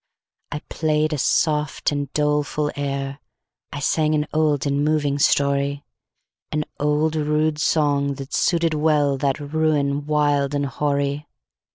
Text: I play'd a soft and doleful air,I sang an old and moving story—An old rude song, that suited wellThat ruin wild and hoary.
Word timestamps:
I 0.51 0.61
play'd 0.67 1.13
a 1.13 1.19
soft 1.19 1.91
and 1.91 2.11
doleful 2.13 2.71
air,I 2.75 3.79
sang 3.81 4.15
an 4.15 4.25
old 4.33 4.65
and 4.65 4.83
moving 4.83 5.19
story—An 5.19 6.65
old 6.79 7.15
rude 7.15 7.59
song, 7.59 8.15
that 8.15 8.33
suited 8.33 8.71
wellThat 8.73 9.53
ruin 9.53 10.07
wild 10.07 10.55
and 10.55 10.65
hoary. 10.65 11.27